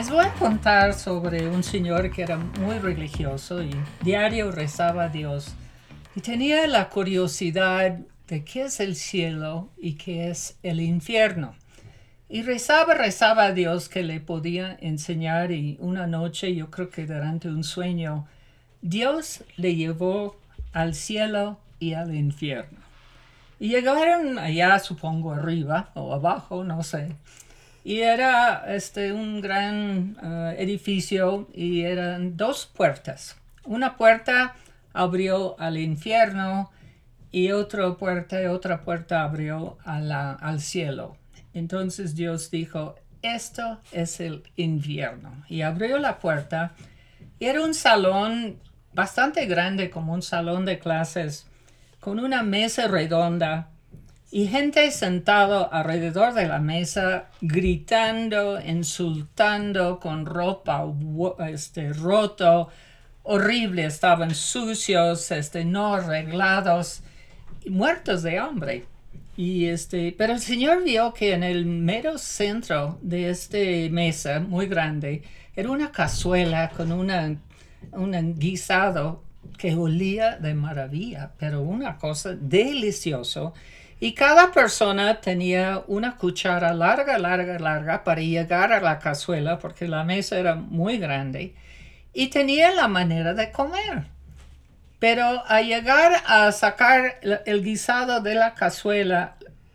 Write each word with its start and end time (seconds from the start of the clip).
Les 0.00 0.08
voy 0.08 0.24
a 0.24 0.32
contar 0.32 0.94
sobre 0.94 1.46
un 1.46 1.62
señor 1.62 2.10
que 2.10 2.22
era 2.22 2.38
muy 2.38 2.78
religioso 2.78 3.62
y 3.62 3.70
diario 4.00 4.50
rezaba 4.50 5.04
a 5.04 5.08
Dios 5.10 5.52
y 6.16 6.22
tenía 6.22 6.66
la 6.68 6.88
curiosidad 6.88 7.98
de 8.26 8.42
qué 8.42 8.62
es 8.62 8.80
el 8.80 8.96
cielo 8.96 9.68
y 9.76 9.96
qué 9.96 10.30
es 10.30 10.56
el 10.62 10.80
infierno. 10.80 11.54
Y 12.30 12.40
rezaba, 12.44 12.94
rezaba 12.94 13.44
a 13.44 13.52
Dios 13.52 13.90
que 13.90 14.02
le 14.02 14.20
podía 14.20 14.74
enseñar 14.80 15.52
y 15.52 15.76
una 15.80 16.06
noche, 16.06 16.54
yo 16.54 16.70
creo 16.70 16.88
que 16.88 17.04
durante 17.04 17.48
un 17.48 17.62
sueño, 17.62 18.26
Dios 18.80 19.44
le 19.56 19.76
llevó 19.76 20.34
al 20.72 20.94
cielo 20.94 21.58
y 21.78 21.92
al 21.92 22.14
infierno. 22.14 22.78
Y 23.58 23.68
llegaron 23.68 24.38
allá, 24.38 24.78
supongo, 24.78 25.34
arriba 25.34 25.90
o 25.92 26.14
abajo, 26.14 26.64
no 26.64 26.82
sé. 26.82 27.16
Y 27.82 28.00
era 28.00 28.64
este, 28.68 29.12
un 29.12 29.40
gran 29.40 30.16
eh, 30.22 30.56
edificio 30.58 31.48
y 31.54 31.82
eran 31.82 32.36
dos 32.36 32.66
puertas. 32.66 33.36
Una 33.64 33.96
puerta 33.96 34.54
abrió 34.92 35.58
al 35.58 35.78
infierno 35.78 36.70
y 37.30 37.52
otra 37.52 37.94
puerta, 37.94 38.38
otra 38.50 38.82
puerta 38.82 39.22
abrió 39.22 39.78
al 39.84 40.60
cielo. 40.60 41.16
Entonces 41.54 42.14
Dios 42.14 42.50
dijo, 42.50 42.96
esto 43.22 43.80
es 43.92 44.20
el 44.20 44.42
infierno. 44.56 45.44
Y 45.48 45.62
abrió 45.62 45.98
la 45.98 46.18
puerta. 46.18 46.72
Y 47.38 47.46
era 47.46 47.62
un 47.62 47.74
salón 47.74 48.58
bastante 48.92 49.46
grande, 49.46 49.90
como 49.90 50.12
un 50.12 50.22
salón 50.22 50.64
de 50.64 50.78
clases, 50.78 51.46
con 52.00 52.18
una 52.18 52.42
mesa 52.42 52.88
redonda 52.88 53.69
y 54.32 54.46
gente 54.46 54.90
sentado 54.92 55.72
alrededor 55.72 56.34
de 56.34 56.46
la 56.46 56.60
mesa 56.60 57.30
gritando, 57.40 58.60
insultando 58.60 59.98
con 59.98 60.24
ropa 60.24 60.84
este, 61.48 61.92
roto, 61.92 62.68
horrible, 63.24 63.86
estaban 63.86 64.34
sucios, 64.34 65.30
este, 65.32 65.64
no 65.64 65.94
arreglados, 65.94 67.02
muertos 67.68 68.22
de 68.22 68.38
hambre. 68.38 68.84
Y 69.36 69.66
este, 69.66 70.14
pero 70.16 70.34
el 70.34 70.40
Señor 70.40 70.84
vio 70.84 71.12
que 71.12 71.32
en 71.32 71.42
el 71.42 71.66
mero 71.66 72.18
centro 72.18 72.98
de 73.02 73.30
esta 73.30 73.58
mesa 73.90 74.38
muy 74.38 74.66
grande 74.66 75.22
era 75.56 75.70
una 75.70 75.90
cazuela 75.90 76.70
con 76.70 76.92
una, 76.92 77.36
un 77.92 78.38
guisado 78.38 79.24
que 79.58 79.74
olía 79.74 80.36
de 80.36 80.54
maravilla, 80.54 81.32
pero 81.38 81.62
una 81.62 81.96
cosa 81.98 82.34
deliciosa. 82.34 83.52
Y 84.02 84.14
cada 84.14 84.50
persona 84.50 85.20
tenía 85.20 85.82
una 85.86 86.16
cuchara 86.16 86.72
larga, 86.72 87.18
larga, 87.18 87.58
larga 87.58 88.02
para 88.02 88.22
llegar 88.22 88.72
a 88.72 88.80
la 88.80 88.98
cazuela 88.98 89.58
porque 89.58 89.86
la 89.86 90.04
mesa 90.04 90.38
era 90.38 90.54
muy 90.54 90.96
grande 90.96 91.54
y 92.14 92.28
tenía 92.28 92.74
la 92.74 92.88
manera 92.88 93.34
de 93.34 93.52
comer. 93.52 94.06
Pero 94.98 95.44
al 95.46 95.66
llegar 95.66 96.12
a 96.26 96.50
sacar 96.50 97.20
el 97.44 97.62
guisado 97.62 98.20
de 98.20 98.34
la 98.34 98.54
cazuela, 98.54 99.34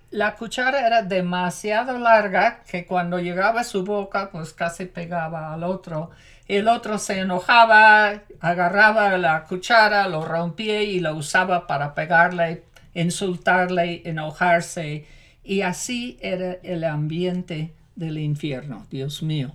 la 0.10 0.36
cuchara 0.36 0.88
era 0.88 1.04
demasiado 1.04 2.00
larga 2.00 2.62
que 2.70 2.86
cuando 2.86 3.20
llegaba 3.20 3.62
a 3.62 3.64
su 3.64 3.84
boca, 3.84 4.30
pues 4.32 4.54
casi 4.54 4.86
pegaba 4.86 5.54
al 5.54 5.64
otro. 5.64 6.10
El 6.48 6.68
otro 6.68 6.98
se 6.98 7.20
enojaba, 7.20 8.22
agarraba 8.40 9.18
la 9.18 9.44
cuchara, 9.44 10.08
lo 10.08 10.26
rompía 10.26 10.82
y 10.82 11.00
lo 11.00 11.16
usaba 11.16 11.68
para 11.68 11.94
pegarle, 11.96 12.64
insultarle, 12.96 14.02
enojarse. 14.06 15.06
Y 15.44 15.62
así 15.62 16.18
era 16.22 16.54
el 16.64 16.84
ambiente 16.84 17.74
del 17.96 18.18
infierno, 18.18 18.88
Dios 18.90 19.22
mío. 19.22 19.54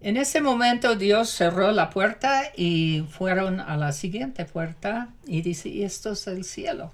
En 0.00 0.18
ese 0.18 0.42
momento 0.42 0.96
Dios 0.96 1.30
cerró 1.30 1.72
la 1.72 1.88
puerta 1.88 2.42
y 2.54 3.06
fueron 3.08 3.58
a 3.58 3.78
la 3.78 3.92
siguiente 3.92 4.44
puerta 4.44 5.08
y 5.26 5.40
dice, 5.40 5.82
esto 5.82 6.12
es 6.12 6.26
el 6.26 6.44
cielo. 6.44 6.92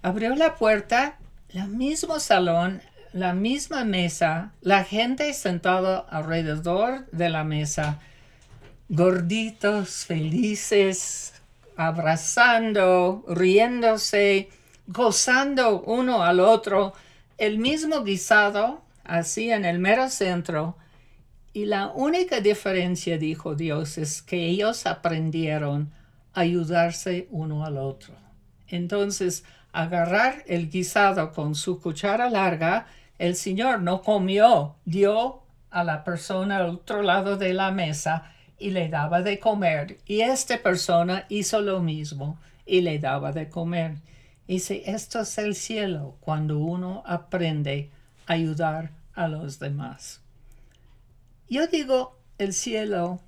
Abrió 0.00 0.36
la 0.36 0.54
puerta, 0.54 1.18
el 1.48 1.66
mismo 1.66 2.20
salón, 2.20 2.82
la 3.12 3.34
misma 3.34 3.84
mesa, 3.84 4.52
la 4.60 4.84
gente 4.84 5.32
sentada 5.34 5.98
alrededor 5.98 7.10
de 7.10 7.30
la 7.30 7.42
mesa, 7.42 7.98
gorditos, 8.88 10.06
felices, 10.06 11.32
abrazando, 11.76 13.24
riéndose, 13.28 14.48
gozando 14.86 15.82
uno 15.82 16.22
al 16.22 16.40
otro, 16.40 16.92
el 17.38 17.58
mismo 17.58 18.02
guisado, 18.02 18.82
así 19.04 19.50
en 19.50 19.64
el 19.64 19.78
mero 19.78 20.08
centro, 20.08 20.76
y 21.52 21.64
la 21.64 21.88
única 21.88 22.40
diferencia, 22.40 23.18
dijo 23.18 23.54
Dios, 23.54 23.98
es 23.98 24.22
que 24.22 24.46
ellos 24.46 24.86
aprendieron 24.86 25.92
a 26.32 26.40
ayudarse 26.40 27.26
uno 27.30 27.64
al 27.64 27.78
otro. 27.78 28.14
Entonces, 28.68 29.44
agarrar 29.72 30.44
el 30.46 30.70
guisado 30.70 31.32
con 31.32 31.54
su 31.54 31.80
cuchara 31.80 32.30
larga, 32.30 32.86
el 33.18 33.34
Señor 33.34 33.80
no 33.80 34.02
comió, 34.02 34.76
dio 34.84 35.42
a 35.70 35.84
la 35.84 36.04
persona 36.04 36.58
al 36.58 36.70
otro 36.70 37.02
lado 37.02 37.36
de 37.36 37.52
la 37.52 37.70
mesa 37.70 38.32
y 38.60 38.70
le 38.70 38.88
daba 38.88 39.22
de 39.22 39.40
comer. 39.40 39.98
Y 40.06 40.20
esta 40.20 40.58
persona 40.58 41.26
hizo 41.28 41.60
lo 41.60 41.80
mismo 41.80 42.38
y 42.66 42.82
le 42.82 42.98
daba 42.98 43.32
de 43.32 43.48
comer. 43.48 43.96
Dice, 44.46 44.82
esto 44.86 45.20
es 45.20 45.38
el 45.38 45.54
cielo 45.54 46.16
cuando 46.20 46.58
uno 46.58 47.02
aprende 47.06 47.90
a 48.26 48.34
ayudar 48.34 48.90
a 49.14 49.26
los 49.28 49.58
demás. 49.58 50.20
Yo 51.48 51.66
digo, 51.66 52.16
el 52.38 52.52
cielo 52.52 53.20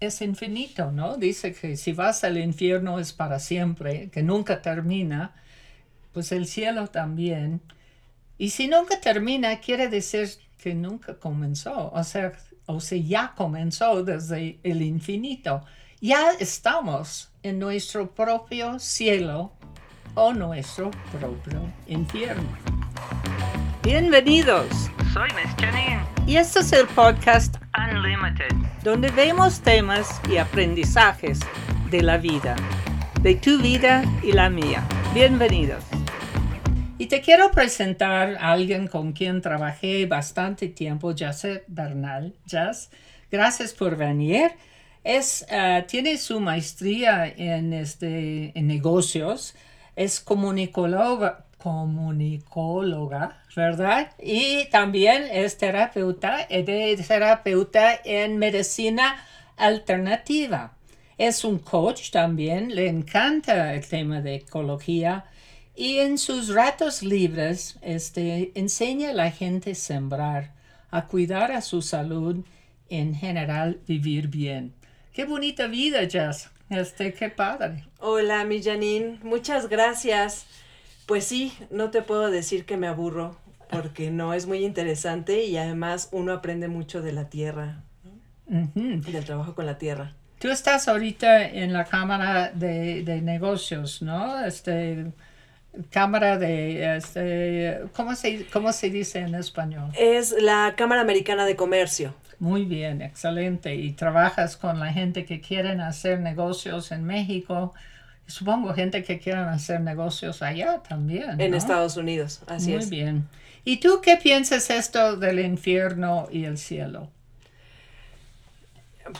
es 0.00 0.20
infinito, 0.20 0.90
¿no? 0.90 1.16
Dice 1.16 1.54
que 1.54 1.76
si 1.76 1.92
vas 1.92 2.24
al 2.24 2.38
infierno 2.38 2.98
es 2.98 3.12
para 3.12 3.38
siempre, 3.38 4.10
que 4.10 4.22
nunca 4.22 4.60
termina, 4.60 5.34
pues 6.12 6.32
el 6.32 6.46
cielo 6.46 6.88
también. 6.88 7.60
Y 8.36 8.50
si 8.50 8.68
nunca 8.68 9.00
termina, 9.00 9.60
quiere 9.60 9.88
decir 9.88 10.28
que 10.58 10.74
nunca 10.74 11.18
comenzó, 11.18 11.90
o 11.92 12.04
sea, 12.04 12.32
o 12.66 12.80
sea, 12.80 12.98
ya 12.98 13.32
comenzó 13.36 14.02
desde 14.02 14.58
el 14.62 14.82
infinito. 14.82 15.64
Ya 16.00 16.32
estamos 16.38 17.30
en 17.42 17.58
nuestro 17.58 18.10
propio 18.10 18.78
cielo 18.78 19.52
o 20.14 20.32
nuestro 20.32 20.90
propio 21.12 21.60
infierno. 21.86 22.48
Bienvenidos. 23.82 24.90
Soy 25.12 25.28
Miss 25.34 25.54
Janine. 25.58 26.02
Y 26.26 26.36
este 26.36 26.60
es 26.60 26.72
el 26.72 26.86
podcast 26.88 27.56
Unlimited, 27.76 28.54
donde 28.82 29.10
vemos 29.10 29.60
temas 29.60 30.20
y 30.30 30.38
aprendizajes 30.38 31.40
de 31.90 32.02
la 32.02 32.16
vida, 32.16 32.56
de 33.20 33.34
tu 33.34 33.60
vida 33.60 34.04
y 34.22 34.32
la 34.32 34.48
mía. 34.48 34.86
Bienvenidos. 35.12 35.93
Y 37.04 37.06
te 37.06 37.20
quiero 37.20 37.50
presentar 37.50 38.38
a 38.40 38.52
alguien 38.52 38.88
con 38.88 39.12
quien 39.12 39.42
trabajé 39.42 40.06
bastante 40.06 40.68
tiempo, 40.68 41.12
Jazz 41.12 41.46
Bernal. 41.66 42.32
Jazz, 42.46 42.88
gracias 43.30 43.74
por 43.74 43.94
venir. 43.94 44.52
Es, 45.02 45.44
eh, 45.50 45.84
tiene 45.86 46.16
su 46.16 46.40
maestría 46.40 47.26
en, 47.26 47.74
este, 47.74 48.58
en 48.58 48.66
negocios, 48.66 49.54
es 49.96 50.18
comunicóloga, 50.18 51.44
comunicóloga, 51.58 53.42
¿verdad? 53.54 54.10
Y 54.18 54.64
también 54.70 55.24
es 55.30 55.58
terapeuta, 55.58 56.40
es 56.48 57.06
terapeuta 57.06 58.00
en 58.02 58.38
medicina 58.38 59.22
alternativa. 59.58 60.72
Es 61.18 61.44
un 61.44 61.58
coach 61.58 62.10
también, 62.10 62.74
le 62.74 62.88
encanta 62.88 63.74
el 63.74 63.86
tema 63.86 64.22
de 64.22 64.36
ecología 64.36 65.26
y 65.76 65.98
en 65.98 66.18
sus 66.18 66.48
ratos 66.48 67.02
libres 67.02 67.76
este, 67.82 68.52
enseña 68.54 69.10
a 69.10 69.14
la 69.14 69.30
gente 69.30 69.72
a 69.72 69.74
sembrar, 69.74 70.52
a 70.90 71.06
cuidar 71.06 71.52
a 71.52 71.60
su 71.60 71.82
salud, 71.82 72.44
en 72.88 73.14
general 73.14 73.80
vivir 73.86 74.28
bien. 74.28 74.74
Qué 75.12 75.24
bonita 75.24 75.66
vida, 75.66 76.00
Jess. 76.08 76.50
Este, 76.70 77.12
qué 77.12 77.28
padre. 77.28 77.84
Hola, 77.98 78.44
mi 78.44 78.62
Janine. 78.62 79.18
Muchas 79.22 79.68
gracias. 79.68 80.46
Pues 81.06 81.24
sí, 81.24 81.52
no 81.70 81.90
te 81.90 82.02
puedo 82.02 82.30
decir 82.30 82.64
que 82.64 82.76
me 82.76 82.86
aburro, 82.86 83.36
porque 83.70 84.10
no 84.10 84.32
es 84.32 84.46
muy 84.46 84.64
interesante 84.64 85.44
y 85.44 85.56
además 85.56 86.08
uno 86.12 86.32
aprende 86.32 86.68
mucho 86.68 87.02
de 87.02 87.12
la 87.12 87.28
tierra, 87.28 87.82
del 88.46 89.24
trabajo 89.24 89.54
con 89.54 89.66
la 89.66 89.78
tierra. 89.78 90.14
Tú 90.38 90.48
estás 90.50 90.88
ahorita 90.88 91.46
en 91.46 91.72
la 91.72 91.84
Cámara 91.84 92.50
de, 92.54 93.20
Negocios, 93.22 94.02
¿no? 94.02 94.44
Este, 94.44 95.12
Cámara 95.90 96.38
de, 96.38 96.96
este, 96.96 97.80
¿cómo 97.94 98.14
se, 98.14 98.46
¿cómo 98.46 98.72
se 98.72 98.90
dice 98.90 99.20
en 99.20 99.34
español? 99.34 99.90
Es 99.98 100.34
la 100.40 100.74
Cámara 100.76 101.00
Americana 101.00 101.46
de 101.46 101.56
Comercio. 101.56 102.14
Muy 102.38 102.64
bien, 102.64 103.02
excelente. 103.02 103.74
Y 103.74 103.92
trabajas 103.92 104.56
con 104.56 104.80
la 104.80 104.92
gente 104.92 105.24
que 105.24 105.40
quieren 105.40 105.80
hacer 105.80 106.20
negocios 106.20 106.92
en 106.92 107.04
México 107.04 107.72
Supongo 108.26 108.72
gente 108.72 109.02
que 109.02 109.18
quieran 109.18 109.48
hacer 109.48 109.80
negocios 109.80 110.40
allá 110.40 110.82
también. 110.88 111.40
En 111.40 111.54
Estados 111.54 111.96
Unidos, 111.96 112.40
así 112.46 112.74
es. 112.74 112.88
Muy 112.88 112.96
bien. 112.96 113.28
¿Y 113.64 113.78
tú 113.78 114.00
qué 114.02 114.16
piensas 114.16 114.70
esto 114.70 115.16
del 115.16 115.40
infierno 115.40 116.26
y 116.30 116.44
el 116.44 116.56
cielo? 116.56 117.10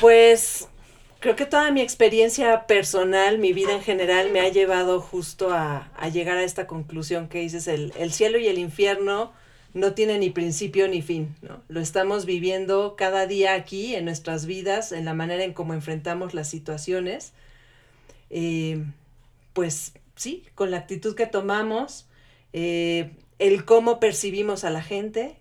Pues 0.01 0.69
creo 1.25 1.37
que 1.37 1.47
toda 1.47 1.71
mi 1.71 1.81
experiencia 1.81 2.67
personal, 2.67 3.39
mi 3.39 3.55
vida 3.55 3.73
en 3.73 3.81
general, 3.81 4.31
me 4.31 4.41
ha 4.41 4.51
llevado 4.51 5.01
justo 5.01 5.53
a, 5.53 5.91
llegar 6.13 6.37
a 6.37 6.43
esta 6.43 6.67
conclusión 6.67 7.29
que 7.29 7.39
dices, 7.41 7.67
el, 7.67 7.95
el, 7.97 8.13
cielo 8.13 8.37
y 8.37 8.47
el 8.47 8.59
infierno 8.59 9.33
no 9.73 9.95
tienen 9.95 10.21
ni 10.21 10.29
principio 10.29 10.87
ni 10.87 11.01
fin, 11.01 11.35
¿no? 11.41 11.63
Lo 11.69 11.81
estamos 11.81 12.27
viviendo 12.27 12.95
cada 12.95 13.27
día 13.27 13.55
aquí 13.55 13.95
en 13.95 14.05
nuestras 14.05 14.45
vidas, 14.45 14.93
en 14.93 15.07
la 15.07 15.15
manera 15.15 15.45
en 15.45 15.55
cómo 15.55 15.73
enfrentamos 15.73 16.35
las 16.35 16.51
situaciones. 16.51 17.33
Eh, 18.29 18.85
pues 19.55 19.95
sí, 20.17 20.45
con 20.55 20.71
la 20.71 20.77
actitud 20.77 21.15
que 21.15 21.25
tomamos, 21.27 22.07
eh, 22.53 23.13
el 23.39 23.65
cómo 23.65 23.99
percibimos 23.99 24.63
a 24.63 24.69
la 24.69 24.83
gente 24.83 25.39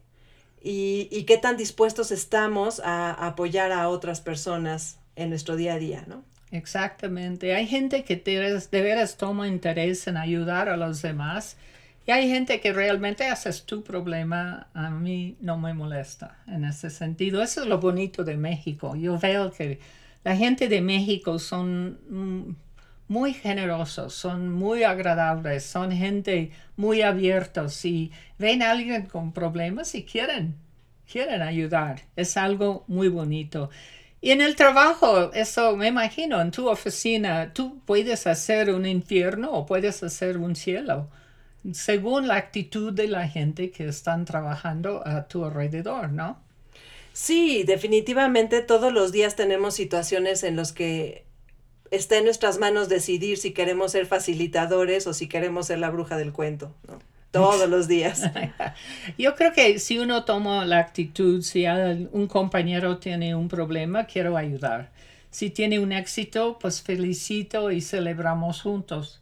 y, 0.62 1.26
qué 1.28 1.38
tan 1.38 1.58
dispuestos 1.58 2.12
estamos 2.12 2.80
a, 2.86 3.12
apoyar 3.12 3.74
a 3.74 3.90
otras 3.90 4.22
personas 4.22 5.03
en 5.16 5.30
nuestro 5.30 5.56
día 5.56 5.74
a 5.74 5.80
día, 5.80 6.04
¿no? 6.08 6.24
Exactamente. 6.52 7.56
Hay 7.56 7.68
gente 7.68 8.04
que 8.04 8.16
de 8.16 8.82
veras 8.82 9.18
toma 9.18 9.48
interés 9.48 10.08
en 10.08 10.18
ayudar 10.18 10.70
a 10.70 10.78
los 10.78 11.02
demás 11.02 11.58
y 12.06 12.12
hay 12.12 12.30
gente 12.30 12.60
que 12.60 12.74
realmente 12.74 13.26
haces 13.26 13.66
tu 13.66 13.82
problema, 13.82 14.68
a 14.74 14.90
mí 14.90 15.38
no 15.40 15.58
me 15.58 15.74
molesta 15.74 16.38
en 16.48 16.66
ese 16.66 16.90
sentido. 16.90 17.42
Eso 17.42 17.62
es 17.62 17.68
lo 17.68 17.80
bonito 17.80 18.24
de 18.24 18.36
México. 18.36 18.96
Yo 18.96 19.18
veo 19.18 19.52
que 19.52 19.80
la 20.24 20.36
gente 20.36 20.68
de 20.68 20.82
México 20.82 21.40
son 21.40 22.00
mm, 22.10 22.56
muy 23.08 23.34
generosos, 23.34 24.14
son 24.14 24.52
muy 24.52 24.84
agradables, 24.84 25.64
son 25.64 25.92
gente 25.92 26.52
muy 26.76 27.02
abiertos 27.02 27.86
y 27.86 28.12
ven 28.38 28.62
a 28.62 28.72
alguien 28.72 29.06
con 29.06 29.32
problemas 29.32 29.96
y 29.96 30.04
quieren, 30.04 30.56
quieren 31.10 31.42
ayudar. 31.42 32.02
Es 32.18 32.36
algo 32.36 32.84
muy 32.88 33.08
bonito. 33.08 33.70
Y 34.24 34.32
en 34.32 34.40
el 34.40 34.56
trabajo, 34.56 35.34
eso 35.34 35.76
me 35.76 35.90
imagino, 35.90 36.40
en 36.40 36.52
tu 36.52 36.70
oficina, 36.70 37.52
tú 37.54 37.82
puedes 37.86 38.26
hacer 38.26 38.74
un 38.74 38.86
infierno 38.86 39.52
o 39.52 39.66
puedes 39.66 40.02
hacer 40.02 40.38
un 40.38 40.56
cielo, 40.56 41.10
según 41.74 42.30
la 42.30 42.38
actitud 42.38 42.94
de 42.94 43.10
la 43.10 43.28
gente 43.28 43.70
que 43.70 43.86
están 43.86 44.24
trabajando 44.24 45.06
a 45.06 45.28
tu 45.28 45.44
alrededor, 45.44 46.14
¿no? 46.14 46.42
Sí, 47.12 47.66
definitivamente 47.66 48.62
todos 48.62 48.94
los 48.94 49.12
días 49.12 49.36
tenemos 49.36 49.74
situaciones 49.74 50.44
en 50.44 50.56
las 50.56 50.72
que 50.72 51.26
está 51.92 52.18
en 52.18 52.24
nuestras 52.24 52.60
manos 52.60 52.88
decidir 52.88 53.38
si 53.38 53.52
queremos 53.52 53.92
ser 53.92 54.06
facilitadores 54.06 55.06
o 55.06 55.14
si 55.14 55.28
queremos 55.28 55.68
ser 55.68 55.80
la 55.80 55.90
bruja 55.90 56.16
del 56.16 56.32
cuento, 56.32 56.74
¿no? 56.88 57.00
Todos 57.34 57.68
los 57.68 57.88
días. 57.88 58.30
Yo 59.18 59.34
creo 59.34 59.54
que 59.54 59.80
si 59.80 59.98
uno 59.98 60.24
toma 60.24 60.66
la 60.66 60.78
actitud, 60.78 61.42
si 61.42 61.66
un 61.66 62.28
compañero 62.28 63.00
tiene 63.00 63.34
un 63.34 63.48
problema, 63.48 64.06
quiero 64.06 64.38
ayudar. 64.38 64.92
Si 65.32 65.50
tiene 65.50 65.80
un 65.80 65.92
éxito, 65.92 66.60
pues 66.62 66.84
felicito 66.84 67.72
y 67.72 67.82
celebramos 67.82 68.62
juntos. 68.62 69.20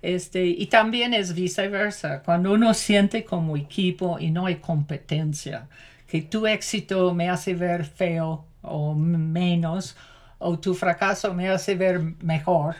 Este, 0.00 0.46
y 0.46 0.68
también 0.68 1.12
es 1.12 1.34
viceversa, 1.34 2.22
cuando 2.22 2.54
uno 2.54 2.72
siente 2.72 3.24
como 3.24 3.58
equipo 3.58 4.18
y 4.18 4.30
no 4.30 4.46
hay 4.46 4.56
competencia, 4.56 5.68
que 6.06 6.22
tu 6.22 6.46
éxito 6.46 7.12
me 7.12 7.28
hace 7.28 7.52
ver 7.52 7.84
feo 7.84 8.46
o 8.62 8.94
menos, 8.94 9.96
o 10.38 10.58
tu 10.58 10.72
fracaso 10.72 11.34
me 11.34 11.50
hace 11.50 11.74
ver 11.74 12.00
mejor, 12.22 12.76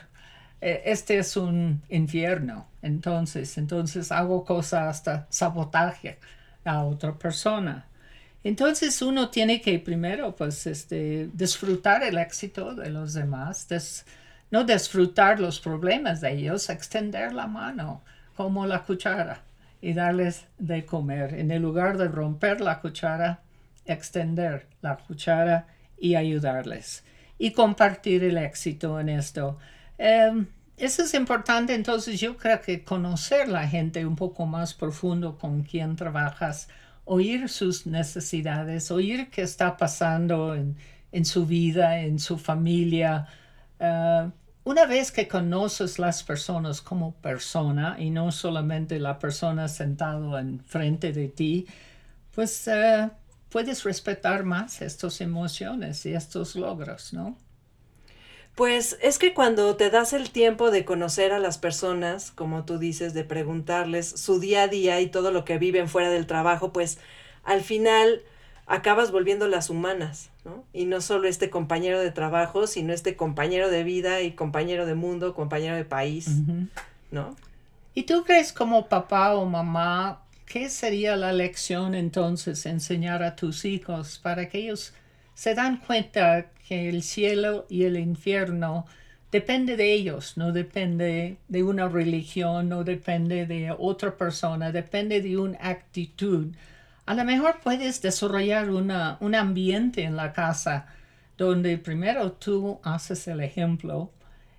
este 0.61 1.19
es 1.19 1.37
un 1.37 1.83
infierno. 1.89 2.67
Entonces, 2.83 3.57
entonces 3.59 4.13
hago 4.13 4.45
cosas 4.45 4.89
hasta 4.89 5.27
sabotaje 5.31 6.19
a 6.65 6.85
otra 6.85 7.15
persona. 7.15 7.87
Entonces 8.43 9.03
uno 9.03 9.29
tiene 9.29 9.61
que 9.61 9.79
primero 9.79 10.35
pues 10.35 10.67
este, 10.67 11.29
disfrutar 11.35 12.03
el 12.03 12.17
éxito 12.19 12.75
de 12.75 12.89
los 12.89 13.13
demás, 13.13 13.67
no 14.51 14.65
disfrutar 14.65 15.39
los 15.41 15.61
problemas 15.61 16.21
de 16.21 16.33
ellos, 16.33 16.71
extender 16.71 17.33
la 17.35 17.47
mano 17.47 18.03
como 18.37 18.67
la 18.67 18.83
cuchara 18.83 19.43
y 19.83 19.93
darles 19.93 20.47
de 20.59 20.87
comer. 20.87 21.35
En 21.35 21.55
lugar 21.61 21.99
de 21.99 22.09
romper 22.09 22.61
la 22.61 22.81
cuchara, 22.81 23.41
extender 23.85 24.67
la 24.81 24.97
cuchara 24.97 25.67
y 25.99 26.15
ayudarles 26.15 27.05
y 27.39 27.53
compartir 27.53 28.25
el 28.25 28.39
éxito 28.39 28.99
en 29.01 29.11
esto. 29.11 29.59
Em, 30.03 30.47
eso 30.79 31.03
es 31.03 31.13
importante, 31.13 31.75
entonces 31.75 32.19
yo 32.19 32.39
creo 32.39 32.59
que 32.63 32.83
conocer 32.85 33.49
la 33.49 33.69
gente 33.69 34.07
un 34.07 34.17
poco 34.17 34.47
más 34.47 34.73
profundo 34.73 35.37
con 35.37 35.63
quien 35.63 35.95
trabajas, 35.95 36.69
oír 37.05 37.51
sus 37.51 37.87
necesidades, 37.87 38.91
oír 38.91 39.29
qué 39.31 39.43
está 39.43 39.77
pasando 39.77 40.55
en, 40.55 41.25
su 41.27 41.45
vida, 41.45 42.01
en 42.01 42.19
su 42.19 42.39
familia. 42.39 43.27
Eh, 43.79 44.31
una 44.65 44.87
vez 44.87 45.13
que 45.13 45.29
conoces 45.29 45.99
las 45.99 46.23
personas 46.23 46.81
como 46.81 47.13
persona 47.17 47.97
y 47.99 48.11
no 48.11 48.33
solamente 48.33 48.99
la 48.99 49.19
persona 49.19 49.69
sentado 49.69 50.39
enfrente 50.39 51.13
de 51.13 51.29
ti, 51.29 51.67
pues 52.35 52.67
eh, 52.69 53.11
puedes 53.51 53.85
respetar 53.85 54.45
más 54.45 54.81
estas 54.81 55.21
emociones 55.21 56.07
y 56.07 56.15
estos 56.15 56.57
logros, 56.57 57.13
¿no? 57.13 57.37
Pues 58.61 58.99
es 59.01 59.19
que 59.19 59.33
cuando 59.33 59.75
te 59.77 59.89
das 59.89 60.13
el 60.13 60.29
tiempo 60.29 60.71
de 60.71 60.85
conocer 60.85 61.33
a 61.33 61.39
las 61.39 61.57
personas, 61.57 62.31
como 62.31 62.67
tú 62.67 62.77
dices, 62.77 63.15
de 63.15 63.25
preguntarles 63.25 64.07
su 64.07 64.39
día 64.39 64.65
a 64.65 64.69
día 64.69 65.01
y 65.01 65.07
todo 65.07 65.31
lo 65.31 65.47
que 65.47 65.57
viven 65.57 65.89
fuera 65.89 66.11
del 66.11 66.27
trabajo, 66.27 66.71
pues 66.71 66.99
al 67.43 67.63
final 67.63 68.21
acabas 68.67 69.13
volviéndolas 69.13 69.71
humanas, 69.71 70.29
¿no? 70.45 70.63
Y 70.75 70.85
no 70.85 71.01
solo 71.01 71.27
este 71.27 71.49
compañero 71.49 72.01
de 72.01 72.11
trabajo, 72.11 72.67
sino 72.67 72.93
este 72.93 73.17
compañero 73.17 73.71
de 73.71 73.83
vida 73.83 74.21
y 74.21 74.33
compañero 74.33 74.85
de 74.85 74.95
mundo, 74.95 75.33
compañero 75.33 75.75
de 75.75 75.87
país, 75.87 76.29
¿no? 77.11 77.37
¿Y 77.95 78.03
tú 78.03 78.25
crees 78.25 78.53
como 78.53 78.89
papá 78.89 79.37
o 79.37 79.47
mamá 79.47 80.21
¿Qué 80.45 80.69
sería 80.69 81.17
la 81.17 81.33
lección 81.33 81.95
entonces 81.95 82.67
enseñar 82.67 83.23
a 83.23 83.37
tus 83.37 83.65
hijos 83.65 84.19
para 84.19 84.49
que 84.49 84.59
ellos 84.59 84.93
se 85.41 85.55
dan 85.55 85.79
cuenta 85.79 86.51
que 86.69 86.91
el 86.91 87.03
cielo 87.03 87.65
y 87.71 87.85
el 87.85 87.97
infierno 87.97 88.85
depende 89.33 89.79
de 89.79 89.95
ellos, 89.95 90.37
no 90.37 90.53
depende 90.53 91.39
de 91.49 91.63
una 91.63 91.89
religión, 91.89 92.69
no 92.69 92.85
depende 92.85 93.47
de 93.47 93.75
otra 93.79 94.19
persona, 94.19 94.71
depende 94.71 95.23
de 95.23 95.39
una 95.39 95.57
actitud. 95.63 96.49
A 97.07 97.15
lo 97.15 97.25
mejor 97.25 97.61
puedes 97.65 98.03
desarrollar 98.03 98.69
una, 98.69 99.17
un 99.21 99.35
ambiente 99.35 100.03
en 100.03 100.15
la 100.15 100.35
casa 100.35 100.89
donde 101.39 101.79
primero 101.79 102.33
tú 102.33 102.79
haces 102.83 103.27
el 103.27 103.41
ejemplo 103.41 104.11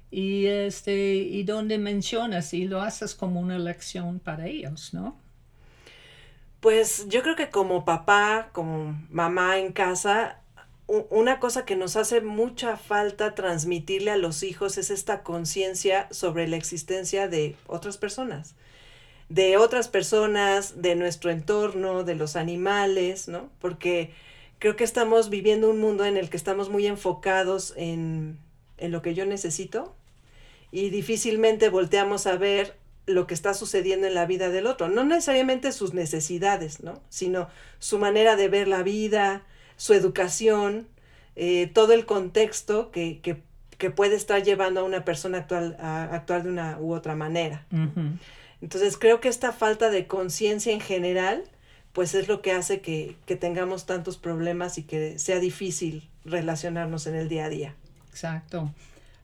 y, 0.09 0.47
este, 0.47 1.13
y 1.13 1.43
donde 1.43 1.77
mencionas 1.77 2.55
y 2.55 2.67
lo 2.67 2.81
haces 2.81 3.13
como 3.13 3.39
una 3.39 3.59
lección 3.59 4.17
para 4.17 4.47
ellos, 4.47 4.95
¿no? 4.95 5.15
Pues 6.59 7.07
yo 7.07 7.21
creo 7.21 7.35
que 7.35 7.51
como 7.51 7.85
papá, 7.85 8.49
como 8.51 8.99
mamá 9.09 9.59
en 9.59 9.73
casa, 9.73 10.40
una 10.87 11.39
cosa 11.39 11.65
que 11.65 11.75
nos 11.75 11.95
hace 11.95 12.21
mucha 12.21 12.75
falta 12.75 13.33
transmitirle 13.33 14.11
a 14.11 14.17
los 14.17 14.43
hijos 14.43 14.77
es 14.77 14.89
esta 14.89 15.23
conciencia 15.23 16.07
sobre 16.11 16.47
la 16.47 16.57
existencia 16.57 17.27
de 17.27 17.55
otras 17.67 17.97
personas, 17.97 18.55
de 19.29 19.55
otras 19.55 19.87
personas, 19.87 20.81
de 20.81 20.95
nuestro 20.95 21.31
entorno, 21.31 22.03
de 22.03 22.15
los 22.15 22.35
animales, 22.35 23.29
¿no? 23.29 23.49
Porque 23.59 24.11
creo 24.59 24.75
que 24.75 24.83
estamos 24.83 25.29
viviendo 25.29 25.69
un 25.69 25.79
mundo 25.79 26.03
en 26.05 26.17
el 26.17 26.29
que 26.29 26.37
estamos 26.37 26.69
muy 26.69 26.85
enfocados 26.87 27.73
en, 27.77 28.37
en 28.77 28.91
lo 28.91 29.01
que 29.01 29.13
yo 29.13 29.25
necesito 29.25 29.95
y 30.71 30.89
difícilmente 30.89 31.69
volteamos 31.69 32.27
a 32.27 32.35
ver 32.35 32.75
lo 33.05 33.27
que 33.27 33.33
está 33.33 33.53
sucediendo 33.53 34.07
en 34.07 34.13
la 34.13 34.25
vida 34.25 34.49
del 34.49 34.67
otro, 34.67 34.87
no 34.89 35.03
necesariamente 35.03 35.71
sus 35.71 35.93
necesidades, 35.93 36.81
¿no? 36.81 37.01
sino 37.09 37.49
su 37.79 37.97
manera 37.99 38.35
de 38.35 38.47
ver 38.47 38.67
la 38.67 38.83
vida, 38.83 39.43
su 39.81 39.95
educación, 39.95 40.87
eh, 41.35 41.65
todo 41.73 41.93
el 41.93 42.05
contexto 42.05 42.91
que, 42.91 43.19
que, 43.23 43.41
que, 43.79 43.89
puede 43.89 44.15
estar 44.15 44.43
llevando 44.43 44.81
a 44.81 44.83
una 44.83 45.03
persona 45.03 45.39
actual, 45.39 45.75
a 45.79 46.03
actuar 46.03 46.43
de 46.43 46.49
una 46.49 46.77
u 46.79 46.93
otra 46.93 47.15
manera. 47.15 47.65
Entonces 48.61 48.95
creo 48.95 49.21
que 49.21 49.27
esta 49.27 49.51
falta 49.51 49.89
de 49.89 50.05
conciencia 50.05 50.71
en 50.71 50.81
general, 50.81 51.45
pues 51.93 52.13
es 52.13 52.27
lo 52.27 52.43
que 52.43 52.51
hace 52.51 52.81
que, 52.81 53.15
que 53.25 53.35
tengamos 53.35 53.87
tantos 53.87 54.17
problemas 54.17 54.77
y 54.77 54.83
que 54.83 55.17
sea 55.17 55.39
difícil 55.39 56.07
relacionarnos 56.25 57.07
en 57.07 57.15
el 57.15 57.27
día 57.27 57.45
a 57.45 57.49
día. 57.49 57.75
Exacto. 58.11 58.71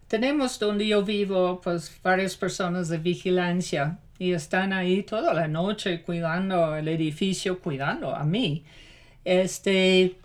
Tenemos 0.08 0.58
donde 0.58 0.88
yo 0.88 1.04
vivo, 1.04 1.62
pues 1.62 1.96
varias 2.02 2.36
personas 2.36 2.90
de 2.90 2.98
vigilancia 2.98 4.00
y 4.18 4.32
están 4.32 4.74
ahí 4.74 5.04
toda 5.04 5.36
la 5.36 5.48
noche 5.48 6.02
cuidando 6.02 6.76
el 6.76 6.88
edificio, 6.88 7.60
cuidando 7.60 8.16
a 8.16 8.24
mí. 8.24 8.64
Este, 9.24 10.16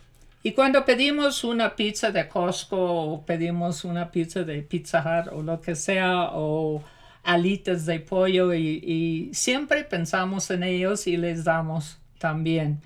y 0.43 0.53
cuando 0.53 0.85
pedimos 0.85 1.45
una 1.45 1.77
pizza 1.77 2.11
de 2.11 2.27
Costco 2.29 2.77
o 2.77 3.25
pedimos 3.25 3.85
una 3.85 4.11
pizza 4.11 4.43
de 4.43 4.63
Pizza 4.63 5.01
Hut 5.01 5.33
o 5.33 5.43
lo 5.43 5.61
que 5.61 5.77
sea, 5.77 6.31
o 6.33 6.83
alitas 7.23 7.87
de 7.87 8.01
pollo, 8.01 8.53
y, 8.53 9.31
siempre 9.33 9.85
pensamos 9.85 10.51
en 10.51 10.65
ellos 10.65 11.07
y 11.07 11.17
les 11.17 11.45
damos 11.45 11.99
también. 12.19 12.81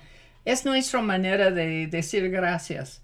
Es 0.44 0.64
nuestra 0.66 1.00
manera 1.00 1.50
de 1.50 1.86
decir 1.86 2.30
gracias. 2.30 3.02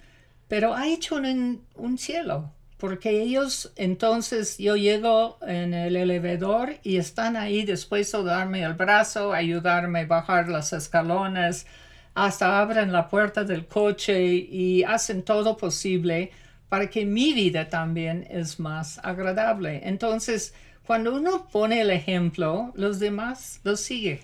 pero 0.48 0.74
ha 0.74 0.86
hecho 0.86 1.16
un, 1.16 1.62
un 1.76 1.96
cielo, 1.96 2.52
porque 2.76 3.22
ellos 3.22 3.72
entonces 3.76 4.58
yo 4.58 4.76
llego 4.76 5.38
en 5.46 5.72
el 5.72 5.96
elevador 5.96 6.74
y 6.82 6.98
están 6.98 7.36
ahí 7.36 7.64
dispuestos 7.64 8.26
a 8.26 8.34
darme 8.36 8.62
el 8.64 8.74
brazo, 8.74 9.32
ayudarme 9.32 10.00
a 10.00 10.06
bajar 10.06 10.48
las 10.50 10.74
escalones, 10.74 11.66
hasta 12.14 12.60
abren 12.60 12.92
la 12.92 13.08
puerta 13.08 13.44
del 13.44 13.66
coche 13.66 14.22
y 14.24 14.82
hacen 14.84 15.22
todo 15.22 15.56
posible 15.56 16.30
para 16.68 16.88
que 16.88 17.04
mi 17.04 17.32
vida 17.32 17.68
también 17.68 18.26
es 18.30 18.58
más 18.58 18.98
agradable. 19.02 19.80
Entonces, 19.84 20.54
cuando 20.86 21.14
uno 21.14 21.48
pone 21.50 21.80
el 21.80 21.90
ejemplo, 21.90 22.72
los 22.74 22.98
demás 22.98 23.60
lo 23.64 23.76
siguen. 23.76 24.20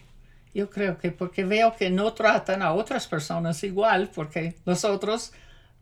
Yo 0.55 0.71
creo 0.71 0.99
que 0.99 1.13
porque 1.13 1.45
veo 1.45 1.75
que 1.77 1.91
no 1.91 2.13
tratan 2.15 2.63
a 2.63 2.73
otras 2.73 3.07
personas 3.07 3.63
igual, 3.65 4.11
porque 4.15 4.55
los 4.65 4.85
otros 4.85 5.33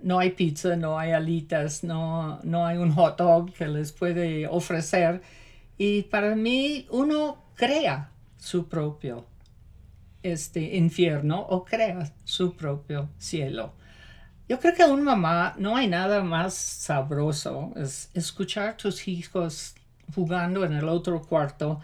no 0.00 0.18
hay 0.18 0.30
pizza, 0.30 0.76
no 0.76 0.98
hay 0.98 1.12
alitas, 1.12 1.82
no, 1.82 2.40
no 2.42 2.66
hay 2.66 2.76
un 2.76 2.92
hot 2.92 3.16
dog 3.16 3.52
que 3.52 3.68
les 3.68 3.92
puede 3.92 4.46
ofrecer. 4.46 5.22
Y 5.78 6.02
para 6.02 6.34
mí 6.34 6.86
uno 6.90 7.44
crea 7.54 8.10
su 8.36 8.68
propio 8.68 9.25
este 10.33 10.76
infierno 10.76 11.40
o 11.40 11.64
crea 11.64 12.12
su 12.25 12.54
propio 12.54 13.09
cielo. 13.18 13.75
Yo 14.49 14.61
creo 14.61 14.75
que 14.75 14.83
a 14.83 14.87
una 14.87 15.02
mamá 15.02 15.54
no 15.59 15.76
hay 15.76 15.88
nada 15.88 16.23
más 16.23 16.54
sabroso 16.54 17.73
es 17.76 18.11
escuchar 18.14 18.68
a 18.68 18.76
tus 18.76 19.09
hijos 19.09 19.75
jugando 20.14 20.64
en 20.64 20.73
el 20.73 20.88
otro 20.88 21.23
cuarto 21.23 21.80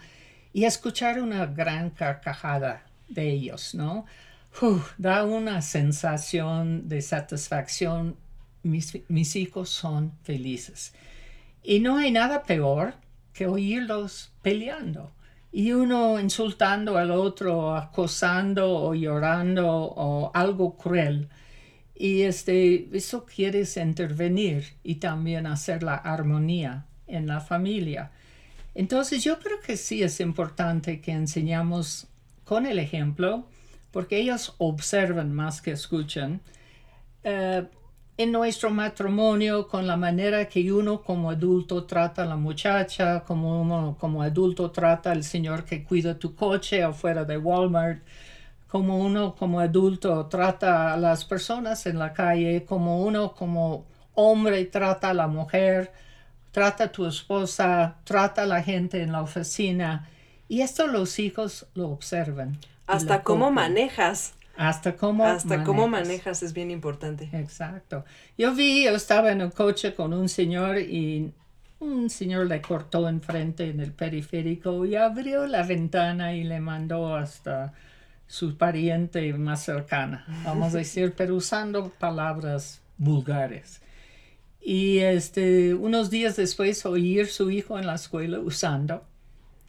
y 0.53 0.63
escuchar 0.63 1.21
una 1.21 1.45
gran 1.45 1.89
carcajada 1.89 2.83
de 3.09 3.29
ellos, 3.29 3.75
¿no? 3.75 4.05
da 4.97 5.25
una 5.25 5.61
sensación 5.61 6.87
de 6.87 7.01
satisfacción. 7.01 8.15
Mis, 8.61 8.97
mis 9.09 9.35
hijos 9.35 9.69
son 9.69 10.13
felices. 10.23 10.93
Y 11.63 11.79
no 11.79 11.97
hay 11.97 12.11
nada 12.11 12.43
peor 12.43 12.93
que 13.33 13.47
oírlos 13.47 14.31
peleando 14.41 15.11
y 15.55 15.71
uno 15.71 16.19
insultando 16.19 16.97
al 16.97 17.11
otro, 17.11 17.75
acosando 17.75 18.75
o 18.75 18.95
llorando 18.95 19.69
o 19.69 20.31
algo 20.33 20.75
cruel. 20.75 21.29
Y 21.93 22.23
este, 22.23 22.89
eso 22.91 23.23
quieres 23.23 23.77
intervenir 23.77 24.73
y 24.83 24.95
también 24.95 25.45
hacer 25.45 25.83
la 25.83 25.93
armonía 25.93 26.87
en 27.05 27.27
la 27.27 27.39
familia. 27.39 28.09
Entonces 28.73 29.23
yo 29.23 29.37
creo 29.37 29.59
que 29.59 29.77
sí 29.77 30.01
es 30.01 30.19
importante 30.19 30.99
que 31.01 31.11
enseñamos 31.11 32.07
con 32.45 32.65
el 32.65 32.79
ejemplo, 32.79 33.47
porque 33.91 34.17
ellos 34.17 34.55
observan 34.57 35.31
más 35.31 35.61
que 35.61 35.69
escuchan. 35.69 36.41
Eh, 37.23 37.63
en 38.17 38.31
nuestro 38.31 38.69
matrimonio, 38.69 39.67
con 39.67 39.87
la 39.87 39.97
manera 39.97 40.47
que 40.47 40.71
uno 40.71 41.01
como 41.01 41.31
adulto 41.31 41.85
trata 41.85 42.23
a 42.23 42.25
la 42.25 42.35
muchacha, 42.35 43.23
como 43.23 43.61
uno 43.61 43.97
como 43.99 44.21
adulto 44.21 44.69
trata 44.69 45.11
al 45.11 45.23
señor 45.23 45.65
que 45.65 45.83
cuida 45.83 46.17
tu 46.17 46.35
coche 46.35 46.83
afuera 46.83 47.25
de 47.25 47.37
Walmart, 47.37 48.03
como 48.67 48.99
uno 48.99 49.35
como 49.35 49.59
adulto 49.59 50.27
trata 50.27 50.93
a 50.93 50.97
las 50.97 51.25
personas 51.25 51.85
en 51.85 51.97
la 51.97 52.13
calle, 52.13 52.65
como 52.65 53.03
uno 53.03 53.33
como 53.33 53.85
hombre 54.13 54.65
trata 54.65 55.09
a 55.09 55.13
la 55.13 55.27
mujer, 55.27 55.91
trata 56.51 56.85
a 56.85 56.91
tu 56.91 57.07
esposa, 57.07 57.95
trata 58.03 58.43
a 58.43 58.45
la 58.45 58.61
gente 58.61 59.01
en 59.01 59.11
la 59.11 59.21
oficina. 59.21 60.07
Y 60.47 60.61
esto 60.61 60.85
los 60.87 61.17
hijos 61.17 61.65
lo 61.73 61.89
observan. 61.89 62.57
Hasta 62.85 63.23
cómo 63.23 63.49
manejas. 63.49 64.33
Hasta 64.55 64.95
cómo 64.95 65.25
Hasta 65.25 65.49
manejas. 65.49 65.65
cómo 65.65 65.87
manejas 65.87 66.43
es 66.43 66.53
bien 66.53 66.71
importante. 66.71 67.29
Exacto. 67.33 68.05
Yo 68.37 68.53
vi, 68.53 68.85
yo 68.85 68.95
estaba 68.95 69.31
en 69.31 69.41
un 69.41 69.51
coche 69.51 69.95
con 69.95 70.13
un 70.13 70.29
señor 70.29 70.79
y 70.79 71.33
un 71.79 72.09
señor 72.09 72.47
le 72.47 72.61
cortó 72.61 73.07
enfrente 73.09 73.69
en 73.69 73.79
el 73.79 73.91
periférico 73.91 74.85
y 74.85 74.95
abrió 74.95 75.47
la 75.47 75.63
ventana 75.63 76.33
y 76.33 76.43
le 76.43 76.59
mandó 76.59 77.15
hasta 77.15 77.73
su 78.27 78.57
pariente 78.57 79.33
más 79.33 79.63
cercana, 79.63 80.25
vamos 80.45 80.73
a 80.73 80.77
decir, 80.77 81.13
pero 81.17 81.35
usando 81.35 81.89
palabras 81.89 82.81
vulgares. 82.97 83.81
Y 84.61 84.99
este, 84.99 85.73
unos 85.73 86.09
días 86.09 86.37
después 86.37 86.85
oír 86.85 87.27
su 87.27 87.51
hijo 87.51 87.77
en 87.77 87.85
la 87.85 87.95
escuela 87.95 88.39
usando 88.39 89.03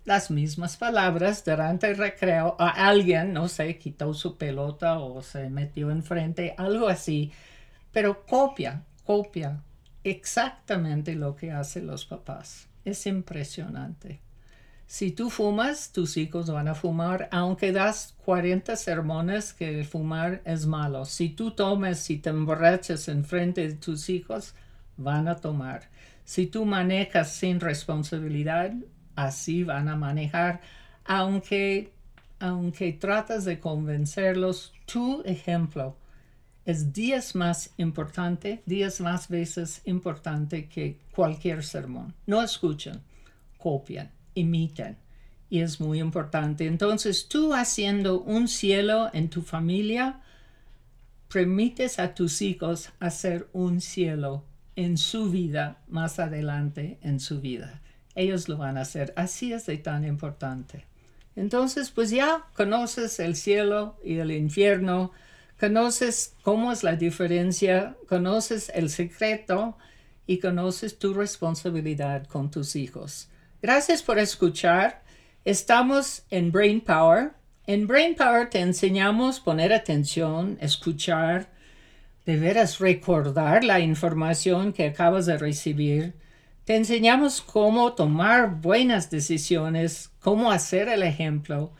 las 0.05 0.31
mismas 0.31 0.77
palabras 0.77 1.45
durante 1.45 1.91
el 1.91 1.97
recreo 1.97 2.57
a 2.59 2.89
alguien, 2.89 3.33
no 3.33 3.49
sé, 3.49 3.79
quitó 3.79 4.13
su 4.13 4.37
pelota 4.37 4.99
o 4.99 5.23
se 5.23 5.49
metió 5.49 5.91
enfrente, 5.91 6.55
algo 6.59 6.89
así, 6.89 7.33
pero 7.93 8.25
copia, 8.27 8.83
copia 9.05 9.63
exactamente 10.05 11.15
lo 11.15 11.35
que 11.35 11.51
hacen 11.51 11.87
los 11.87 12.05
papás. 12.05 12.69
Es 12.85 13.07
impresionante. 13.07 14.21
Si 14.87 15.11
tú 15.11 15.31
fumas, 15.31 15.91
tus 15.93 16.19
hijos 16.19 16.51
van 16.51 16.69
a 16.69 16.75
fumar, 16.75 17.29
aunque 17.33 17.73
das 17.73 18.15
40 18.27 18.77
sermones 18.77 19.55
que 19.55 19.83
fumar 19.85 20.43
es 20.45 20.67
malo. 20.67 21.07
Si 21.07 21.31
tú 21.31 21.53
tomes 21.53 22.09
y 22.11 22.19
te 22.19 22.29
emborrachas 22.29 23.09
enfrente 23.09 23.67
de 23.67 23.75
tus 23.75 24.11
hijos, 24.11 24.55
van 24.99 25.27
a 25.27 25.37
tomar. 25.37 25.89
Si 26.25 26.47
tú 26.47 26.67
manejas 26.67 27.33
sin 27.33 27.61
responsabilidad, 27.61 28.73
así 29.17 29.65
van 29.65 29.89
a 29.89 29.97
manejar, 29.97 30.61
aunque, 31.05 31.93
aunque 32.39 32.93
tratas 32.93 33.45
de 33.45 33.61
convencerlos, 33.61 34.73
tu 34.87 35.23
ejemplo 35.25 35.97
es 36.65 36.93
diez 36.93 37.35
más 37.35 37.71
importante, 37.77 38.63
diez 38.67 39.01
más 39.01 39.29
veces 39.29 39.83
importante 39.85 40.69
que 40.69 40.99
cualquier 41.15 41.63
sermón. 41.63 42.15
No 42.27 42.43
escuchan, 42.43 43.03
copian, 43.59 44.11
imitan. 44.35 44.97
Y 45.51 45.61
es 45.61 45.79
muy 45.79 46.01
importante. 46.01 46.67
Entonces, 46.67 47.29
tú 47.29 47.53
haciendo 47.53 48.23
un 48.23 48.49
cielo 48.49 49.11
en 49.13 49.29
tu 49.29 49.43
familia, 49.43 50.23
permites 51.29 51.99
a 51.99 52.15
tus 52.15 52.41
hijos 52.43 52.91
hacer 52.99 53.49
un 53.53 53.81
cielo 53.81 54.45
en 54.75 54.97
su 54.97 55.31
vida 55.31 55.79
más 55.87 56.19
adelante 56.19 56.99
en 57.03 57.21
su 57.21 57.41
vida 57.41 57.84
ellos 58.15 58.49
lo 58.49 58.57
van 58.57 58.77
a 58.79 58.83
hacer. 58.83 59.13
Así 59.17 59.53
es 59.53 59.67
de 59.67 59.79
tan 59.79 60.05
importante. 60.05 60.85
Entonces, 61.37 61.91
pues 61.91 62.11
ya 62.11 62.45
conoces 62.55 63.19
el 63.19 63.35
cielo 63.35 63.97
y 64.05 64.19
el 64.19 64.31
infierno, 64.31 65.11
conoces 65.59 66.35
cómo 66.43 66.73
es 66.73 66.85
la 66.85 66.97
diferencia, 66.97 67.97
conoces 68.09 68.71
el 68.75 68.89
secreto 68.91 69.77
y 70.27 70.39
conoces 70.39 70.99
tu 70.99 71.13
responsabilidad 71.13 72.27
con 72.27 72.51
tus 72.51 72.77
hijos. 72.77 73.29
Gracias 73.61 74.03
por 74.03 74.19
escuchar. 74.19 75.03
Estamos 75.45 76.23
en 76.31 76.53
Brain 76.53 76.81
Power. 76.81 77.33
En 77.67 77.87
Brain 77.87 78.15
Power 78.15 78.49
te 78.49 78.61
enseñamos 78.61 79.41
poner 79.41 79.73
atención, 79.73 80.57
escuchar, 80.61 81.49
de 82.27 82.39
veras 82.39 82.79
recordar 82.79 83.65
la 83.65 83.81
información 83.81 84.73
que 84.73 84.87
acabas 84.87 85.27
de 85.27 85.37
recibir 85.37 86.15
te 86.65 86.77
enseñamos 86.77 87.43
cómo 87.43 87.93
tomar 87.93 88.61
buenas 88.61 89.11
decisiones, 89.11 90.11
cómo 90.21 90.51
hacer 90.51 90.89
el 90.89 91.03
ejemplo, 91.03 91.73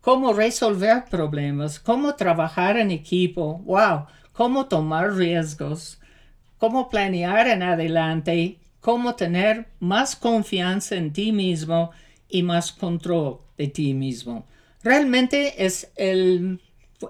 cómo 0.00 0.32
resolver 0.32 1.04
problemas, 1.10 1.78
cómo 1.78 2.14
trabajar 2.14 2.78
en 2.78 2.90
equipo, 2.90 3.58
wow, 3.66 4.06
cómo 4.32 4.66
tomar 4.66 5.12
riesgos, 5.12 6.00
cómo 6.56 6.88
planear 6.88 7.48
en 7.48 7.62
adelante, 7.62 8.58
cómo 8.80 9.14
tener 9.14 9.68
más 9.78 10.16
confianza 10.16 10.96
en 10.96 11.12
ti 11.12 11.32
mismo 11.32 11.90
y 12.28 12.42
más 12.42 12.72
control 12.72 13.40
de 13.58 13.68
ti 13.68 13.92
mismo. 13.92 14.46
Realmente 14.82 15.66
es, 15.66 15.92
el, 15.96 16.60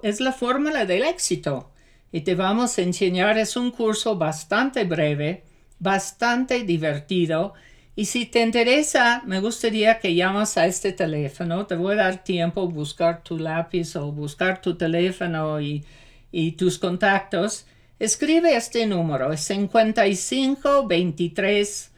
es 0.03 0.21
la 0.21 0.33
fórmula 0.33 0.85
del 0.85 1.05
éxito 1.05 1.71
y 2.11 2.23
te 2.23 2.35
vamos 2.35 2.77
a 2.77 2.83
enseñar, 2.83 3.39
es 3.39 3.57
un 3.57 3.71
curso 3.71 4.17
bastante 4.17 4.83
breve, 4.83 5.45
bastante 5.81 6.63
divertido. 6.65 7.55
Y 7.97 8.05
si 8.05 8.27
te 8.27 8.43
interesa, 8.43 9.23
me 9.27 9.41
gustaría 9.41 9.99
que 9.99 10.15
llamas 10.15 10.57
a 10.57 10.67
este 10.67 10.93
teléfono. 10.93 11.67
Te 11.67 11.75
voy 11.75 11.95
a 11.95 12.05
dar 12.05 12.23
tiempo 12.25 12.69
buscar 12.69 13.25
tu 13.25 13.39
lápiz 13.39 13.97
o 13.97 14.13
buscar 14.13 14.63
tu 14.63 14.77
teléfono 14.77 15.61
y, 15.61 15.85
y 16.31 16.53
tus 16.53 16.79
contactos. 16.79 17.67
Escribe 17.99 18.57
este 18.57 18.87
número, 18.87 19.33
es 19.33 19.41
55 19.41 20.87
23 20.87 21.91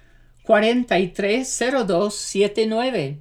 43 0.42 1.64
02 1.86 2.14
79. 2.14 3.18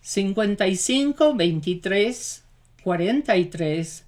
55 0.00 1.34
23 1.34 2.44
43 2.82 4.04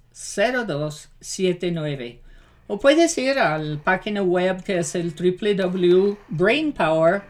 02 0.65 1.09
79. 1.19 2.28
O 2.71 2.77
puedes 2.77 3.17
ir 3.17 3.39
a 3.39 3.57
la 3.57 3.81
página 3.81 4.21
web 4.21 4.63
que 4.63 4.77
es 4.77 4.93
el 4.93 5.15
www.brainpower, 5.15 7.23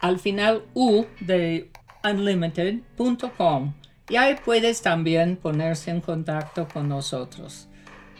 al 0.00 0.18
final 0.18 0.64
U 0.72 1.04
de 1.20 1.70
unlimited.com. 2.02 3.74
Y 4.08 4.16
ahí 4.16 4.36
puedes 4.42 4.80
también 4.80 5.36
ponerse 5.36 5.90
en 5.90 6.00
contacto 6.00 6.66
con 6.66 6.88
nosotros. 6.88 7.68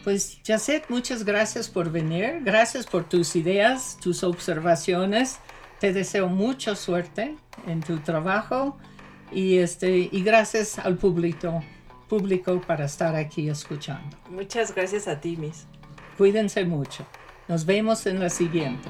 Pues, 0.05 0.39
Jacet, 0.47 0.85
muchas 0.91 1.25
gracias 1.25 1.71
por 1.71 1.91
venir. 1.91 2.41
Gracias 2.43 2.85
por 2.85 3.09
tus 3.09 3.35
ideas, 3.35 3.97
tus 3.99 4.23
observaciones. 4.23 5.39
Te 5.81 5.95
deseo 5.95 6.29
mucha 6.29 6.77
suerte 6.77 7.39
en 7.67 7.81
tu 7.81 8.01
trabajo 8.01 8.77
y, 9.33 9.57
este, 9.57 10.11
y 10.13 10.23
gracias 10.23 10.79
al 10.79 10.99
público, 10.99 11.65
público 12.07 12.61
para 12.61 12.85
estar 12.85 13.17
aquí 13.17 13.49
escuchando. 13.49 14.15
Muchas 14.29 14.75
gracias 14.75 15.09
a 15.09 15.19
ti, 15.19 15.39
Miss. 15.39 15.67
Cuídense 16.17 16.65
mucho. 16.65 17.05
Nos 17.47 17.67
vemos 17.67 18.07
en 18.07 18.21
la 18.21 18.31
siguiente. 18.31 18.89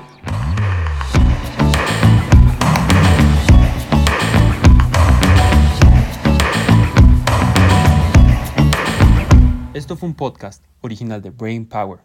Esto 9.75 9.97
fue 9.97 10.09
un 10.09 10.15
podcast 10.15 10.65
original 10.83 11.21
de 11.21 11.31
Brain 11.31 11.67
Power. 11.67 11.99